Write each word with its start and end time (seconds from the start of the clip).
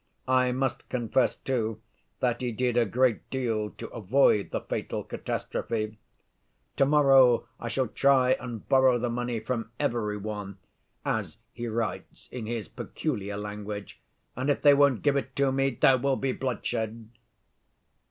I 0.27 0.51
must 0.51 0.89
confess, 0.89 1.35
too, 1.35 1.79
that 2.21 2.41
he 2.41 2.51
did 2.51 2.75
a 2.75 2.87
great 2.87 3.29
deal 3.29 3.69
to 3.77 3.87
avoid 3.89 4.49
the 4.49 4.61
fatal 4.61 5.03
catastrophe. 5.03 5.99
'To‐morrow 6.75 7.45
I 7.59 7.67
shall 7.67 7.87
try 7.87 8.31
and 8.39 8.67
borrow 8.67 8.97
the 8.97 9.11
money 9.11 9.39
from 9.39 9.69
every 9.79 10.17
one,' 10.17 10.57
as 11.05 11.37
he 11.53 11.67
writes 11.67 12.27
in 12.31 12.47
his 12.47 12.67
peculiar 12.67 13.37
language, 13.37 14.01
'and 14.35 14.49
if 14.49 14.63
they 14.63 14.73
won't 14.73 15.03
give 15.03 15.17
it 15.17 15.35
to 15.35 15.51
me, 15.51 15.69
there 15.69 15.99
will 15.99 16.15
be 16.15 16.31
bloodshed. 16.31 17.07